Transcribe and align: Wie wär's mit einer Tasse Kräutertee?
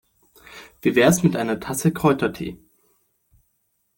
Wie 0.81 0.95
wär's 0.95 1.21
mit 1.21 1.35
einer 1.35 1.59
Tasse 1.59 1.93
Kräutertee? 1.93 2.57